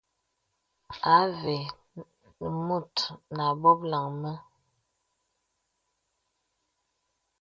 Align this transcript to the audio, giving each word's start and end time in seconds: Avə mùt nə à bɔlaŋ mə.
Avə 1.17 1.55
mùt 2.65 2.93
nə 3.35 3.43
à 3.49 3.49
bɔlaŋ 3.61 4.05
mə. 4.21 4.31